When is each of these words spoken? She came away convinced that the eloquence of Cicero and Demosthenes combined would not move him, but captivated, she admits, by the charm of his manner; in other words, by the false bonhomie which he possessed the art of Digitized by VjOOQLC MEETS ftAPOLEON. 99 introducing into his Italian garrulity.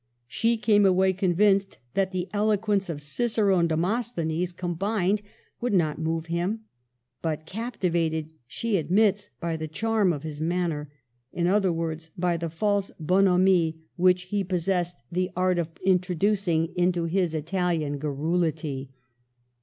She 0.25 0.57
came 0.57 0.83
away 0.83 1.13
convinced 1.13 1.77
that 1.93 2.09
the 2.09 2.27
eloquence 2.33 2.89
of 2.89 3.03
Cicero 3.03 3.59
and 3.59 3.69
Demosthenes 3.69 4.51
combined 4.51 5.21
would 5.59 5.73
not 5.75 5.99
move 5.99 6.25
him, 6.25 6.61
but 7.21 7.45
captivated, 7.45 8.31
she 8.47 8.77
admits, 8.77 9.29
by 9.39 9.55
the 9.57 9.67
charm 9.67 10.11
of 10.11 10.23
his 10.23 10.41
manner; 10.41 10.89
in 11.31 11.45
other 11.45 11.71
words, 11.71 12.09
by 12.17 12.35
the 12.35 12.49
false 12.49 12.89
bonhomie 12.99 13.77
which 13.95 14.23
he 14.23 14.43
possessed 14.43 15.03
the 15.11 15.29
art 15.35 15.59
of 15.59 15.67
Digitized 15.67 15.69
by 15.69 15.71
VjOOQLC 15.71 15.83
MEETS 15.83 15.87
ftAPOLEON. 15.87 15.93
99 15.93 15.93
introducing 15.93 16.65
into 16.75 17.03
his 17.03 17.35
Italian 17.35 17.99
garrulity. 17.99 18.89